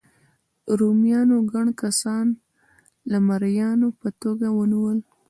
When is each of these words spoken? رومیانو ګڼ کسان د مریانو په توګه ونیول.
رومیانو 0.79 1.37
ګڼ 1.51 1.67
کسان 1.81 2.25
د 3.11 3.13
مریانو 3.27 3.87
په 3.99 4.09
توګه 4.21 4.47
ونیول. 4.57 4.97